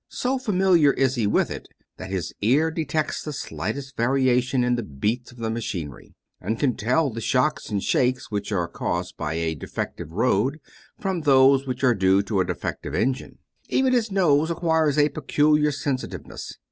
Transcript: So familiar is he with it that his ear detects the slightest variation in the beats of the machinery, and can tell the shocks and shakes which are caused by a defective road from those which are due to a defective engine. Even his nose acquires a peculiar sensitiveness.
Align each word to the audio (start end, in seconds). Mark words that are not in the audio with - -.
So 0.09 0.39
familiar 0.39 0.93
is 0.93 1.13
he 1.13 1.27
with 1.27 1.51
it 1.51 1.67
that 1.97 2.09
his 2.09 2.33
ear 2.41 2.71
detects 2.71 3.21
the 3.23 3.31
slightest 3.31 3.95
variation 3.95 4.63
in 4.63 4.73
the 4.73 4.81
beats 4.81 5.31
of 5.31 5.37
the 5.37 5.51
machinery, 5.51 6.15
and 6.41 6.59
can 6.59 6.75
tell 6.75 7.11
the 7.11 7.21
shocks 7.21 7.69
and 7.69 7.83
shakes 7.83 8.31
which 8.31 8.51
are 8.51 8.67
caused 8.67 9.15
by 9.15 9.35
a 9.35 9.53
defective 9.53 10.11
road 10.11 10.59
from 10.99 11.21
those 11.21 11.67
which 11.67 11.83
are 11.83 11.93
due 11.93 12.23
to 12.23 12.39
a 12.39 12.45
defective 12.45 12.95
engine. 12.95 13.37
Even 13.69 13.93
his 13.93 14.11
nose 14.11 14.49
acquires 14.49 14.97
a 14.97 15.09
peculiar 15.09 15.71
sensitiveness. 15.71 16.57